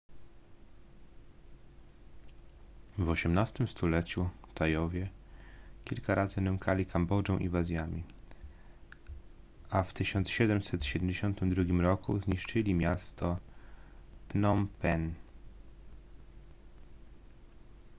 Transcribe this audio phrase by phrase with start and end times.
[2.97, 5.09] w osiemnastym stuleciu tajowie
[5.85, 8.03] kilka razy nękali kambodżę inwazjami
[9.69, 13.37] a w 1772 roku zniszczyli miasto
[14.29, 15.13] phnom penh